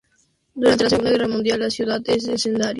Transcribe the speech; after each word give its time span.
Durante 0.55 0.83
la 0.85 0.89
Segunda 0.89 1.11
Guerra 1.11 1.27
Mundial, 1.27 1.59
la 1.59 1.69
ciudad 1.69 2.01
es 2.05 2.23
escenario 2.27 2.33
de 2.33 2.35
duros 2.35 2.43
combates. 2.53 2.69